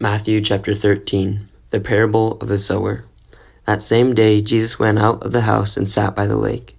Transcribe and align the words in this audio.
Matthew 0.00 0.40
chapter 0.42 0.74
13 0.74 1.48
The 1.70 1.80
parable 1.80 2.34
of 2.34 2.46
the 2.46 2.56
sower. 2.56 3.04
That 3.66 3.82
same 3.82 4.14
day 4.14 4.40
Jesus 4.40 4.78
went 4.78 4.96
out 4.96 5.24
of 5.24 5.32
the 5.32 5.40
house 5.40 5.76
and 5.76 5.88
sat 5.88 6.14
by 6.14 6.28
the 6.28 6.36
lake. 6.36 6.76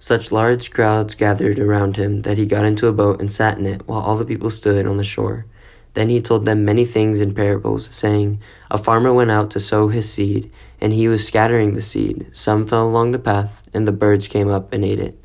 Such 0.00 0.32
large 0.32 0.72
crowds 0.72 1.14
gathered 1.14 1.60
around 1.60 1.96
him 1.96 2.22
that 2.22 2.38
he 2.38 2.44
got 2.44 2.64
into 2.64 2.88
a 2.88 2.92
boat 2.92 3.20
and 3.20 3.30
sat 3.30 3.56
in 3.56 3.66
it 3.66 3.86
while 3.86 4.00
all 4.00 4.16
the 4.16 4.24
people 4.24 4.50
stood 4.50 4.84
on 4.84 4.96
the 4.96 5.04
shore. 5.04 5.46
Then 5.94 6.10
he 6.10 6.20
told 6.20 6.44
them 6.44 6.64
many 6.64 6.84
things 6.84 7.20
in 7.20 7.34
parables, 7.34 7.88
saying, 7.94 8.40
A 8.68 8.78
farmer 8.78 9.12
went 9.12 9.30
out 9.30 9.52
to 9.52 9.60
sow 9.60 9.86
his 9.86 10.12
seed, 10.12 10.50
and 10.80 10.92
he 10.92 11.06
was 11.06 11.24
scattering 11.24 11.74
the 11.74 11.82
seed. 11.82 12.26
Some 12.32 12.66
fell 12.66 12.88
along 12.88 13.12
the 13.12 13.20
path, 13.20 13.62
and 13.74 13.86
the 13.86 13.92
birds 13.92 14.26
came 14.26 14.48
up 14.48 14.72
and 14.72 14.84
ate 14.84 14.98
it. 14.98 15.16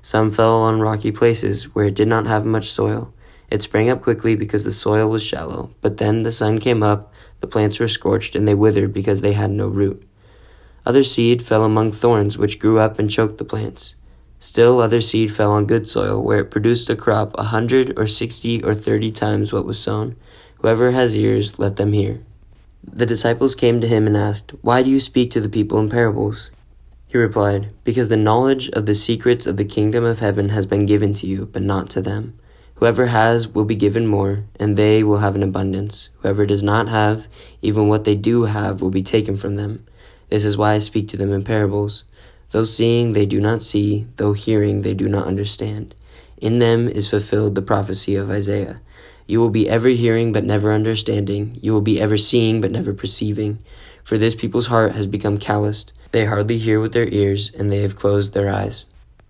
Some 0.00 0.30
fell 0.30 0.62
on 0.62 0.80
rocky 0.80 1.12
places 1.12 1.74
where 1.74 1.84
it 1.84 1.94
did 1.94 2.08
not 2.08 2.26
have 2.26 2.46
much 2.46 2.70
soil. 2.70 3.12
It 3.50 3.62
sprang 3.62 3.90
up 3.90 4.02
quickly 4.02 4.34
because 4.34 4.64
the 4.64 4.72
soil 4.72 5.08
was 5.08 5.22
shallow, 5.22 5.70
but 5.80 5.98
then 5.98 6.22
the 6.22 6.32
sun 6.32 6.58
came 6.58 6.82
up, 6.82 7.12
the 7.40 7.46
plants 7.46 7.78
were 7.78 7.88
scorched, 7.88 8.34
and 8.34 8.46
they 8.46 8.54
withered 8.54 8.92
because 8.92 9.20
they 9.20 9.34
had 9.34 9.50
no 9.50 9.68
root. 9.68 10.02
Other 10.84 11.04
seed 11.04 11.42
fell 11.42 11.64
among 11.64 11.92
thorns, 11.92 12.38
which 12.38 12.58
grew 12.58 12.78
up 12.78 12.98
and 12.98 13.10
choked 13.10 13.38
the 13.38 13.44
plants. 13.44 13.94
Still 14.38 14.80
other 14.80 15.00
seed 15.00 15.32
fell 15.32 15.50
on 15.52 15.66
good 15.66 15.88
soil, 15.88 16.22
where 16.22 16.40
it 16.40 16.50
produced 16.50 16.90
a 16.90 16.96
crop 16.96 17.34
a 17.38 17.44
hundred 17.44 17.98
or 17.98 18.06
sixty 18.06 18.62
or 18.62 18.74
thirty 18.74 19.10
times 19.10 19.52
what 19.52 19.64
was 19.64 19.78
sown. 19.78 20.16
Whoever 20.60 20.90
has 20.90 21.16
ears, 21.16 21.58
let 21.58 21.76
them 21.76 21.92
hear. 21.92 22.22
The 22.84 23.06
disciples 23.06 23.54
came 23.54 23.80
to 23.80 23.88
him 23.88 24.06
and 24.06 24.16
asked, 24.16 24.52
Why 24.62 24.82
do 24.82 24.90
you 24.90 25.00
speak 25.00 25.30
to 25.32 25.40
the 25.40 25.48
people 25.48 25.78
in 25.78 25.88
parables? 25.88 26.50
He 27.08 27.18
replied, 27.18 27.72
Because 27.82 28.08
the 28.08 28.16
knowledge 28.16 28.68
of 28.70 28.86
the 28.86 28.94
secrets 28.94 29.46
of 29.46 29.56
the 29.56 29.64
kingdom 29.64 30.04
of 30.04 30.20
heaven 30.20 30.50
has 30.50 30.66
been 30.66 30.86
given 30.86 31.12
to 31.14 31.26
you, 31.26 31.46
but 31.46 31.62
not 31.62 31.88
to 31.90 32.02
them. 32.02 32.38
Whoever 32.76 33.06
has 33.06 33.48
will 33.48 33.64
be 33.64 33.74
given 33.74 34.06
more, 34.06 34.44
and 34.60 34.76
they 34.76 35.02
will 35.02 35.18
have 35.18 35.34
an 35.34 35.42
abundance. 35.42 36.10
Whoever 36.20 36.44
does 36.44 36.62
not 36.62 36.88
have, 36.88 37.26
even 37.62 37.88
what 37.88 38.04
they 38.04 38.14
do 38.14 38.44
have 38.44 38.82
will 38.82 38.90
be 38.90 39.02
taken 39.02 39.38
from 39.38 39.56
them. 39.56 39.86
This 40.28 40.44
is 40.44 40.58
why 40.58 40.74
I 40.74 40.80
speak 40.80 41.08
to 41.08 41.16
them 41.16 41.32
in 41.32 41.42
parables. 41.42 42.04
Though 42.50 42.64
seeing 42.64 43.12
they 43.12 43.24
do 43.24 43.40
not 43.40 43.62
see, 43.62 44.06
though 44.16 44.34
hearing 44.34 44.82
they 44.82 44.92
do 44.92 45.08
not 45.08 45.26
understand. 45.26 45.94
In 46.38 46.58
them 46.58 46.86
is 46.86 47.08
fulfilled 47.08 47.54
the 47.54 47.62
prophecy 47.62 48.14
of 48.14 48.30
Isaiah. 48.30 48.82
You 49.26 49.40
will 49.40 49.50
be 49.50 49.68
ever 49.68 49.88
hearing 49.88 50.32
but 50.32 50.44
never 50.44 50.72
understanding. 50.72 51.58
You 51.62 51.72
will 51.72 51.80
be 51.80 51.98
ever 51.98 52.18
seeing 52.18 52.60
but 52.60 52.70
never 52.70 52.92
perceiving. 52.92 53.58
For 54.04 54.18
this 54.18 54.34
people's 54.34 54.66
heart 54.66 54.92
has 54.92 55.06
become 55.06 55.38
calloused. 55.38 55.94
They 56.12 56.26
hardly 56.26 56.58
hear 56.58 56.80
with 56.80 56.92
their 56.92 57.08
ears, 57.08 57.50
and 57.50 57.72
they 57.72 57.80
have 57.80 57.96
closed 57.96 58.34
their 58.34 58.52
eyes. 58.52 58.84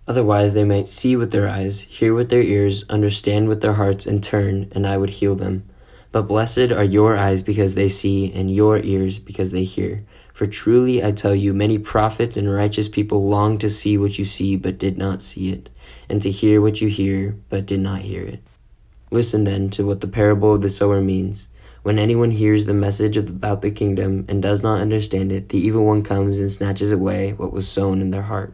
Otherwise, 0.07 0.53
they 0.53 0.63
might 0.63 0.87
see 0.87 1.15
with 1.15 1.31
their 1.31 1.47
eyes, 1.47 1.81
hear 1.81 2.13
with 2.13 2.29
their 2.29 2.41
ears, 2.41 2.85
understand 2.89 3.49
with 3.49 3.61
their 3.61 3.73
hearts, 3.73 4.05
and 4.05 4.23
turn, 4.23 4.71
and 4.71 4.87
I 4.87 4.97
would 4.97 5.09
heal 5.09 5.35
them. 5.35 5.63
But 6.13 6.23
blessed 6.23 6.71
are 6.71 6.83
your 6.83 7.17
eyes 7.17 7.43
because 7.43 7.75
they 7.75 7.89
see, 7.89 8.31
and 8.33 8.49
your 8.49 8.79
ears 8.79 9.19
because 9.19 9.51
they 9.51 9.65
hear. 9.65 10.05
For 10.33 10.45
truly 10.45 11.03
I 11.03 11.11
tell 11.11 11.35
you, 11.35 11.53
many 11.53 11.77
prophets 11.77 12.37
and 12.37 12.53
righteous 12.53 12.87
people 12.87 13.27
long 13.27 13.57
to 13.57 13.69
see 13.69 13.97
what 13.97 14.17
you 14.17 14.23
see, 14.23 14.55
but 14.55 14.77
did 14.77 14.97
not 14.97 15.21
see 15.21 15.51
it, 15.51 15.69
and 16.07 16.21
to 16.21 16.31
hear 16.31 16.61
what 16.61 16.79
you 16.79 16.87
hear, 16.87 17.35
but 17.49 17.65
did 17.65 17.81
not 17.81 18.01
hear 18.01 18.23
it. 18.23 18.41
Listen 19.11 19.43
then 19.43 19.69
to 19.71 19.85
what 19.85 20.01
the 20.01 20.07
parable 20.07 20.55
of 20.55 20.61
the 20.61 20.69
sower 20.69 21.01
means. 21.01 21.49
When 21.83 21.99
anyone 21.99 22.31
hears 22.31 22.65
the 22.65 22.73
message 22.73 23.15
about 23.15 23.61
the 23.61 23.71
kingdom 23.71 24.25
and 24.27 24.41
does 24.41 24.61
not 24.61 24.81
understand 24.81 25.31
it, 25.31 25.49
the 25.49 25.57
evil 25.57 25.85
one 25.85 26.01
comes 26.01 26.39
and 26.39 26.51
snatches 26.51 26.91
away 26.91 27.33
what 27.33 27.53
was 27.53 27.69
sown 27.69 28.01
in 28.01 28.11
their 28.11 28.23
heart. 28.23 28.53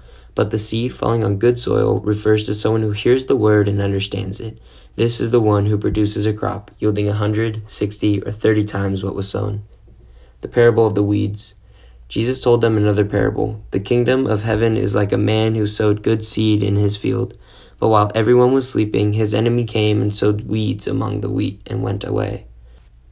But 0.33 0.51
the 0.51 0.57
seed 0.57 0.93
falling 0.93 1.23
on 1.23 1.37
good 1.37 1.59
soil 1.59 1.99
refers 1.99 2.43
to 2.45 2.53
someone 2.53 2.81
who 2.81 2.91
hears 2.91 3.25
the 3.25 3.35
word 3.35 3.67
and 3.67 3.81
understands 3.81 4.39
it. 4.39 4.59
This 4.95 5.19
is 5.19 5.31
the 5.31 5.41
one 5.41 5.65
who 5.65 5.77
produces 5.77 6.25
a 6.25 6.33
crop, 6.33 6.71
yielding 6.79 7.09
a 7.09 7.13
hundred, 7.13 7.69
sixty, 7.69 8.21
or 8.21 8.31
thirty 8.31 8.63
times 8.63 9.03
what 9.03 9.15
was 9.15 9.29
sown. 9.29 9.63
The 10.41 10.47
parable 10.47 10.85
of 10.85 10.95
the 10.95 11.03
weeds. 11.03 11.53
Jesus 12.09 12.41
told 12.41 12.61
them 12.61 12.77
another 12.77 13.05
parable. 13.05 13.63
The 13.71 13.79
kingdom 13.79 14.27
of 14.27 14.43
heaven 14.43 14.75
is 14.75 14.93
like 14.93 15.11
a 15.11 15.17
man 15.17 15.55
who 15.55 15.65
sowed 15.65 16.03
good 16.03 16.25
seed 16.25 16.61
in 16.61 16.75
his 16.75 16.97
field. 16.97 17.37
But 17.79 17.89
while 17.89 18.11
everyone 18.13 18.51
was 18.51 18.69
sleeping, 18.69 19.13
his 19.13 19.33
enemy 19.33 19.63
came 19.63 20.01
and 20.01 20.15
sowed 20.15 20.41
weeds 20.41 20.87
among 20.87 21.21
the 21.21 21.29
wheat 21.29 21.61
and 21.67 21.81
went 21.81 22.03
away. 22.03 22.45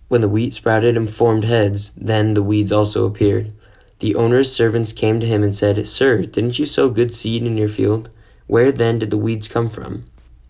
When 0.09 0.22
the 0.22 0.30
wheat 0.30 0.53
sprouted 0.53 0.97
and 0.97 1.09
formed 1.09 1.44
heads, 1.44 1.91
then 1.96 2.34
the 2.34 2.44
weeds 2.44 2.72
also 2.72 3.06
appeared. 3.06 3.53
The 4.00 4.16
owner's 4.16 4.52
servants 4.52 4.94
came 4.94 5.20
to 5.20 5.28
him 5.28 5.44
and 5.44 5.54
said, 5.54 5.86
Sir, 5.86 6.24
didn't 6.24 6.58
you 6.58 6.66
sow 6.66 6.90
good 6.90 7.14
seed 7.14 7.44
in 7.44 7.58
your 7.58 7.68
field? 7.68 8.10
Where 8.48 8.72
then 8.72 9.00
did 9.00 9.10
the 9.10 9.18
weeds 9.18 9.50
come 9.50 9.68
from? 9.68 10.06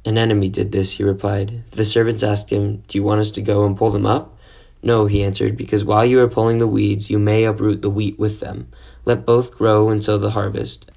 An 0.05 0.17
enemy 0.17 0.49
did 0.49 0.71
this, 0.71 0.91
he 0.91 1.03
replied. 1.03 1.63
The 1.71 1.83
servants 1.83 2.21
asked 2.21 2.51
him, 2.51 2.83
Do 2.87 2.97
you 2.97 3.03
want 3.03 3.21
us 3.21 3.31
to 3.31 3.41
go 3.41 3.65
and 3.65 3.75
pull 3.75 3.89
them 3.89 4.05
up? 4.05 4.37
No, 4.83 5.07
he 5.07 5.23
answered, 5.23 5.57
because 5.57 5.83
while 5.83 6.05
you 6.05 6.21
are 6.21 6.27
pulling 6.27 6.59
the 6.59 6.67
weeds, 6.67 7.09
you 7.09 7.17
may 7.17 7.43
uproot 7.43 7.81
the 7.81 7.89
wheat 7.89 8.19
with 8.19 8.39
them. 8.39 8.67
Let 9.03 9.25
both 9.25 9.51
grow 9.51 9.89
until 9.89 10.19
the 10.19 10.29
harvest. 10.29 10.89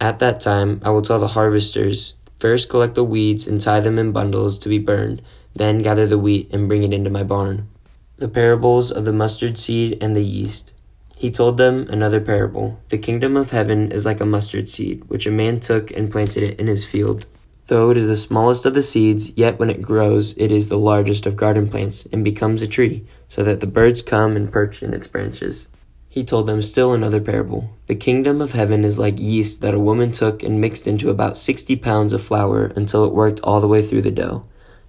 At 0.00 0.18
that 0.18 0.40
time, 0.40 0.80
I 0.84 0.90
will 0.90 1.02
tell 1.02 1.20
the 1.20 1.28
harvesters, 1.28 2.14
First 2.40 2.68
collect 2.68 2.96
the 2.96 3.04
weeds 3.04 3.46
and 3.46 3.60
tie 3.60 3.78
them 3.78 4.00
in 4.00 4.10
bundles 4.10 4.58
to 4.58 4.68
be 4.68 4.80
burned, 4.80 5.22
then 5.54 5.80
gather 5.80 6.08
the 6.08 6.18
wheat 6.18 6.52
and 6.52 6.66
bring 6.66 6.82
it 6.82 6.92
into 6.92 7.08
my 7.08 7.22
barn. 7.22 7.68
The 8.16 8.26
parables 8.26 8.90
of 8.90 9.04
the 9.04 9.12
mustard 9.12 9.56
seed 9.56 9.98
and 10.02 10.16
the 10.16 10.24
yeast. 10.24 10.74
He 11.16 11.30
told 11.30 11.56
them 11.56 11.86
another 11.88 12.20
parable. 12.20 12.80
The 12.88 12.98
kingdom 12.98 13.36
of 13.36 13.50
heaven 13.50 13.92
is 13.92 14.04
like 14.04 14.20
a 14.20 14.26
mustard 14.26 14.68
seed, 14.68 15.04
which 15.08 15.26
a 15.26 15.30
man 15.30 15.60
took 15.60 15.90
and 15.90 16.10
planted 16.10 16.42
it 16.42 16.60
in 16.60 16.66
his 16.66 16.84
field. 16.84 17.26
Though 17.68 17.90
it 17.90 17.96
is 17.96 18.08
the 18.08 18.16
smallest 18.16 18.66
of 18.66 18.74
the 18.74 18.82
seeds, 18.82 19.32
yet 19.36 19.58
when 19.58 19.70
it 19.70 19.80
grows, 19.80 20.34
it 20.36 20.50
is 20.50 20.68
the 20.68 20.78
largest 20.78 21.24
of 21.24 21.36
garden 21.36 21.68
plants 21.68 22.06
and 22.12 22.24
becomes 22.24 22.60
a 22.60 22.66
tree, 22.66 23.06
so 23.28 23.44
that 23.44 23.60
the 23.60 23.66
birds 23.66 24.02
come 24.02 24.36
and 24.36 24.50
perch 24.50 24.82
in 24.82 24.92
its 24.92 25.06
branches. 25.06 25.68
He 26.08 26.24
told 26.24 26.46
them 26.46 26.60
still 26.60 26.92
another 26.92 27.20
parable. 27.20 27.70
The 27.86 27.94
kingdom 27.94 28.42
of 28.42 28.52
heaven 28.52 28.84
is 28.84 28.98
like 28.98 29.18
yeast 29.18 29.62
that 29.62 29.72
a 29.72 29.80
woman 29.80 30.12
took 30.12 30.42
and 30.42 30.60
mixed 30.60 30.86
into 30.86 31.08
about 31.08 31.38
sixty 31.38 31.76
pounds 31.76 32.12
of 32.12 32.20
flour 32.20 32.66
until 32.76 33.04
it 33.04 33.14
worked 33.14 33.40
all 33.40 33.60
the 33.60 33.68
way 33.68 33.80
through 33.80 34.02
the 34.02 34.10
dough. 34.10 34.44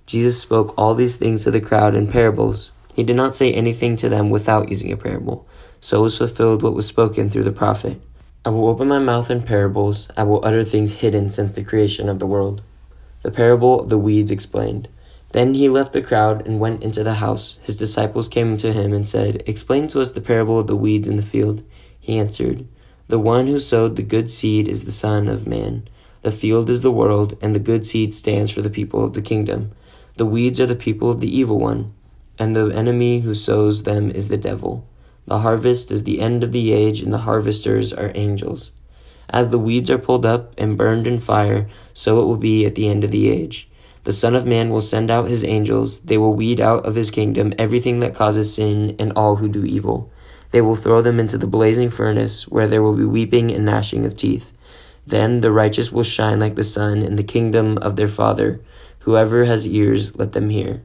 Jesus 0.05 0.41
spoke 0.41 0.73
all 0.77 0.95
these 0.95 1.15
things 1.15 1.43
to 1.43 1.51
the 1.51 1.61
crowd 1.61 1.95
in 1.95 2.07
parables. 2.07 2.71
He 2.93 3.03
did 3.03 3.15
not 3.15 3.33
say 3.33 3.51
anything 3.51 3.95
to 3.97 4.09
them 4.09 4.29
without 4.29 4.69
using 4.69 4.91
a 4.91 4.97
parable. 4.97 5.47
So 5.79 6.03
was 6.03 6.17
fulfilled 6.17 6.61
what 6.61 6.75
was 6.75 6.85
spoken 6.85 7.29
through 7.29 7.43
the 7.43 7.51
prophet. 7.51 8.01
I 8.45 8.49
will 8.49 8.67
open 8.67 8.87
my 8.87 8.99
mouth 8.99 9.31
in 9.31 9.41
parables, 9.41 10.09
I 10.15 10.23
will 10.23 10.45
utter 10.45 10.63
things 10.63 10.93
hidden 10.93 11.29
since 11.29 11.53
the 11.53 11.63
creation 11.63 12.09
of 12.09 12.19
the 12.19 12.27
world. 12.27 12.61
The 13.21 13.31
parable 13.31 13.79
of 13.79 13.89
the 13.89 13.97
weeds 13.97 14.31
explained. 14.31 14.89
Then 15.31 15.55
he 15.55 15.67
left 15.69 15.93
the 15.93 16.01
crowd 16.01 16.45
and 16.45 16.59
went 16.59 16.83
into 16.83 17.03
the 17.03 17.15
house. 17.15 17.57
His 17.63 17.75
disciples 17.75 18.29
came 18.29 18.57
to 18.57 18.71
him 18.71 18.93
and 18.93 19.07
said, 19.07 19.41
Explain 19.47 19.87
to 19.89 20.01
us 20.01 20.11
the 20.11 20.21
parable 20.21 20.59
of 20.59 20.67
the 20.67 20.75
weeds 20.75 21.07
in 21.07 21.15
the 21.15 21.23
field. 21.23 21.63
He 21.99 22.19
answered, 22.19 22.67
The 23.07 23.17
one 23.17 23.47
who 23.47 23.59
sowed 23.59 23.95
the 23.95 24.03
good 24.03 24.29
seed 24.29 24.67
is 24.67 24.83
the 24.83 24.91
Son 24.91 25.27
of 25.27 25.47
Man. 25.47 25.87
The 26.21 26.31
field 26.31 26.69
is 26.69 26.83
the 26.83 26.91
world, 26.91 27.37
and 27.41 27.55
the 27.55 27.59
good 27.59 27.85
seed 27.85 28.13
stands 28.13 28.51
for 28.51 28.61
the 28.61 28.69
people 28.69 29.03
of 29.03 29.13
the 29.13 29.21
kingdom. 29.21 29.71
The 30.17 30.25
weeds 30.25 30.59
are 30.59 30.67
the 30.67 30.75
people 30.75 31.09
of 31.09 31.19
the 31.19 31.35
evil 31.35 31.59
one, 31.59 31.93
and 32.39 32.55
the 32.55 32.69
enemy 32.69 33.21
who 33.21 33.35
sows 33.35 33.83
them 33.83 34.09
is 34.11 34.27
the 34.27 34.37
devil. 34.37 34.87
The 35.25 35.39
harvest 35.39 35.91
is 35.91 36.03
the 36.03 36.19
end 36.19 36.43
of 36.43 36.51
the 36.51 36.73
age, 36.73 37.01
and 37.01 37.13
the 37.13 37.19
harvesters 37.19 37.93
are 37.93 38.11
angels. 38.15 38.71
As 39.29 39.49
the 39.49 39.59
weeds 39.59 39.89
are 39.89 39.97
pulled 39.97 40.25
up 40.25 40.53
and 40.57 40.77
burned 40.77 41.07
in 41.07 41.19
fire, 41.19 41.67
so 41.93 42.19
it 42.19 42.25
will 42.25 42.37
be 42.37 42.65
at 42.65 42.75
the 42.75 42.89
end 42.89 43.03
of 43.03 43.11
the 43.11 43.29
age. 43.29 43.69
The 44.03 44.13
Son 44.13 44.35
of 44.35 44.45
Man 44.45 44.69
will 44.69 44.81
send 44.81 45.09
out 45.09 45.29
his 45.29 45.45
angels. 45.45 45.99
They 46.01 46.17
will 46.17 46.33
weed 46.33 46.59
out 46.59 46.85
of 46.85 46.95
his 46.95 47.09
kingdom 47.09 47.53
everything 47.57 48.01
that 48.01 48.15
causes 48.15 48.53
sin 48.53 48.97
and 48.99 49.13
all 49.15 49.37
who 49.37 49.47
do 49.47 49.63
evil. 49.63 50.11
They 50.51 50.61
will 50.61 50.75
throw 50.75 51.01
them 51.01 51.19
into 51.19 51.37
the 51.37 51.47
blazing 51.47 51.89
furnace, 51.89 52.47
where 52.47 52.67
there 52.67 52.83
will 52.83 52.95
be 52.95 53.05
weeping 53.05 53.49
and 53.49 53.65
gnashing 53.65 54.05
of 54.05 54.17
teeth. 54.17 54.51
Then 55.07 55.39
the 55.39 55.51
righteous 55.51 55.91
will 55.91 56.03
shine 56.03 56.39
like 56.39 56.55
the 56.55 56.63
sun 56.63 57.01
in 57.01 57.15
the 57.15 57.23
kingdom 57.23 57.77
of 57.77 57.95
their 57.95 58.09
Father. 58.09 58.61
Whoever 58.99 59.45
has 59.45 59.67
ears, 59.67 60.15
let 60.15 60.33
them 60.33 60.49
hear. 60.49 60.83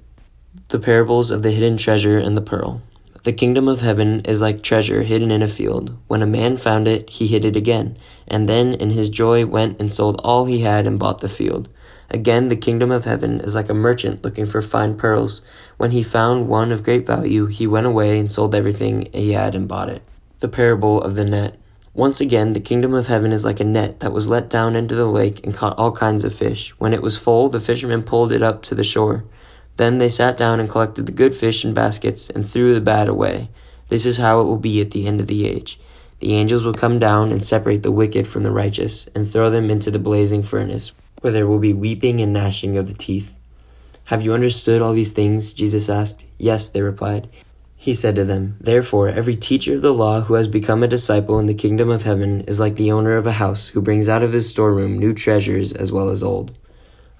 The 0.68 0.78
parables 0.78 1.30
of 1.30 1.42
the 1.42 1.50
hidden 1.50 1.76
treasure 1.76 2.18
and 2.18 2.36
the 2.36 2.42
pearl. 2.42 2.82
The 3.24 3.32
kingdom 3.32 3.68
of 3.68 3.80
heaven 3.80 4.20
is 4.20 4.40
like 4.40 4.62
treasure 4.62 5.02
hidden 5.02 5.30
in 5.30 5.42
a 5.42 5.48
field. 5.48 5.96
When 6.06 6.22
a 6.22 6.26
man 6.26 6.56
found 6.56 6.86
it, 6.86 7.10
he 7.10 7.26
hid 7.26 7.44
it 7.44 7.56
again, 7.56 7.96
and 8.26 8.48
then 8.48 8.74
in 8.74 8.90
his 8.90 9.08
joy 9.08 9.44
went 9.44 9.80
and 9.80 9.92
sold 9.92 10.20
all 10.22 10.44
he 10.44 10.60
had 10.60 10.86
and 10.86 10.98
bought 10.98 11.20
the 11.20 11.28
field. 11.28 11.68
Again, 12.10 12.48
the 12.48 12.56
kingdom 12.56 12.90
of 12.90 13.04
heaven 13.04 13.40
is 13.40 13.54
like 13.54 13.68
a 13.68 13.74
merchant 13.74 14.24
looking 14.24 14.46
for 14.46 14.62
fine 14.62 14.96
pearls. 14.96 15.42
When 15.76 15.90
he 15.90 16.02
found 16.02 16.48
one 16.48 16.72
of 16.72 16.82
great 16.82 17.06
value, 17.06 17.46
he 17.46 17.66
went 17.66 17.86
away 17.86 18.18
and 18.18 18.32
sold 18.32 18.54
everything 18.54 19.08
he 19.12 19.32
had 19.32 19.54
and 19.54 19.68
bought 19.68 19.90
it. 19.90 20.02
The 20.40 20.48
parable 20.48 21.02
of 21.02 21.14
the 21.14 21.24
net. 21.24 21.58
Once 21.92 22.20
again, 22.20 22.52
the 22.52 22.60
kingdom 22.60 22.94
of 22.94 23.08
heaven 23.08 23.32
is 23.32 23.44
like 23.44 23.60
a 23.60 23.64
net 23.64 24.00
that 24.00 24.12
was 24.12 24.28
let 24.28 24.48
down 24.48 24.76
into 24.76 24.94
the 24.94 25.06
lake 25.06 25.44
and 25.44 25.54
caught 25.54 25.76
all 25.76 25.92
kinds 25.92 26.24
of 26.24 26.34
fish. 26.34 26.70
When 26.78 26.94
it 26.94 27.02
was 27.02 27.18
full, 27.18 27.48
the 27.48 27.60
fishermen 27.60 28.04
pulled 28.04 28.32
it 28.32 28.42
up 28.42 28.62
to 28.62 28.74
the 28.74 28.84
shore. 28.84 29.24
Then 29.78 29.98
they 29.98 30.08
sat 30.08 30.36
down 30.36 30.60
and 30.60 30.68
collected 30.68 31.06
the 31.06 31.12
good 31.12 31.34
fish 31.34 31.64
in 31.64 31.72
baskets 31.72 32.28
and 32.28 32.48
threw 32.48 32.74
the 32.74 32.80
bad 32.80 33.08
away. 33.08 33.48
This 33.88 34.04
is 34.04 34.18
how 34.18 34.40
it 34.40 34.44
will 34.44 34.58
be 34.58 34.80
at 34.80 34.90
the 34.90 35.06
end 35.06 35.20
of 35.20 35.28
the 35.28 35.46
age. 35.46 35.80
The 36.18 36.34
angels 36.34 36.64
will 36.64 36.74
come 36.74 36.98
down 36.98 37.30
and 37.30 37.42
separate 37.42 37.84
the 37.84 37.92
wicked 37.92 38.26
from 38.26 38.42
the 38.42 38.50
righteous 38.50 39.08
and 39.14 39.26
throw 39.26 39.50
them 39.50 39.70
into 39.70 39.92
the 39.92 40.00
blazing 40.00 40.42
furnace, 40.42 40.90
where 41.20 41.32
there 41.32 41.46
will 41.46 41.60
be 41.60 41.72
weeping 41.72 42.20
and 42.20 42.32
gnashing 42.32 42.76
of 42.76 42.88
the 42.88 42.92
teeth. 42.92 43.38
Have 44.06 44.22
you 44.22 44.34
understood 44.34 44.82
all 44.82 44.94
these 44.94 45.12
things? 45.12 45.52
Jesus 45.52 45.88
asked. 45.88 46.24
Yes, 46.38 46.68
they 46.68 46.82
replied. 46.82 47.28
He 47.76 47.94
said 47.94 48.16
to 48.16 48.24
them, 48.24 48.56
Therefore, 48.60 49.08
every 49.08 49.36
teacher 49.36 49.74
of 49.74 49.82
the 49.82 49.94
law 49.94 50.22
who 50.22 50.34
has 50.34 50.48
become 50.48 50.82
a 50.82 50.88
disciple 50.88 51.38
in 51.38 51.46
the 51.46 51.54
kingdom 51.54 51.88
of 51.88 52.02
heaven 52.02 52.40
is 52.42 52.58
like 52.58 52.74
the 52.74 52.90
owner 52.90 53.16
of 53.16 53.28
a 53.28 53.32
house 53.32 53.68
who 53.68 53.80
brings 53.80 54.08
out 54.08 54.24
of 54.24 54.32
his 54.32 54.50
storeroom 54.50 54.98
new 54.98 55.14
treasures 55.14 55.72
as 55.72 55.92
well 55.92 56.08
as 56.08 56.24
old. 56.24 56.58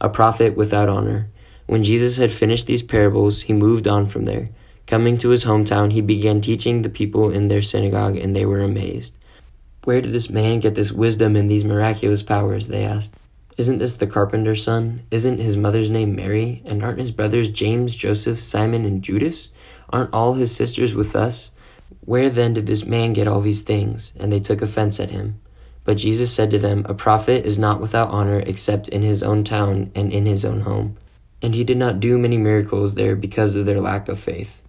A 0.01 0.09
prophet 0.09 0.57
without 0.57 0.89
honor. 0.89 1.29
When 1.69 1.85
Jesus 1.85 2.17
had 2.17 2.33
finished 2.33 2.67
these 2.67 2.83
parables, 2.83 3.43
he 3.43 3.53
moved 3.53 3.87
on 3.87 4.07
from 4.07 4.25
there. 4.25 4.49
Coming 4.87 5.19
to 5.19 5.29
his 5.29 5.45
hometown, 5.45 5.93
he 5.93 6.01
began 6.01 6.41
teaching 6.41 6.81
the 6.81 6.89
people 6.89 7.31
in 7.31 7.49
their 7.49 7.61
synagogue, 7.61 8.17
and 8.17 8.35
they 8.35 8.47
were 8.47 8.63
amazed. 8.63 9.15
Where 9.85 10.01
did 10.01 10.13
this 10.15 10.31
man 10.31 10.61
get 10.61 10.75
this 10.75 10.93
wisdom 10.93 11.37
and 11.37 11.51
these 11.51 11.67
miraculous 11.67 12.23
powers? 12.23 12.69
They 12.69 12.85
asked. 12.85 13.13
Isn't 13.59 13.77
this 13.77 13.97
the 13.97 14.07
carpenter's 14.07 14.63
son? 14.63 15.03
Isn't 15.11 15.41
his 15.41 15.59
mother's 15.59 15.91
name 15.91 16.17
Mary? 16.17 16.63
And 16.65 16.83
aren't 16.83 17.01
his 17.01 17.13
brothers 17.13 17.51
James, 17.51 17.95
Joseph, 17.95 18.41
Simon, 18.41 18.87
and 18.87 19.03
Judas? 19.03 19.51
Aren't 19.91 20.15
all 20.15 20.33
his 20.33 20.57
sisters 20.57 20.95
with 20.95 21.15
us? 21.15 21.51
Where 22.01 22.31
then 22.31 22.55
did 22.55 22.67
this 22.67 22.87
man 22.87 23.13
get 23.13 23.29
all 23.29 23.43
these 23.43 23.61
things? 23.61 24.15
And 24.19 24.33
they 24.33 24.41
took 24.41 24.63
offense 24.63 25.01
at 25.01 25.11
him. 25.11 25.39
But 25.85 25.99
Jesus 25.99 26.33
said 26.33 26.51
to 26.53 26.59
them, 26.59 26.87
A 26.89 26.95
prophet 26.95 27.45
is 27.45 27.59
not 27.59 27.79
without 27.79 28.09
honor 28.09 28.41
except 28.41 28.89
in 28.89 29.03
his 29.03 29.23
own 29.23 29.45
town 29.45 29.91
and 29.95 30.11
in 30.11 30.25
his 30.25 30.47
own 30.47 30.61
home. 30.61 30.97
And 31.43 31.55
he 31.55 31.65
did 31.65 31.79
not 31.79 32.01
do 32.01 32.19
many 32.19 32.39
miracles 32.39 32.95
there 32.95 33.17
because 33.17 33.55
of 33.55 33.67
their 33.67 33.81
lack 33.81 34.09
of 34.09 34.19
faith. 34.19 34.63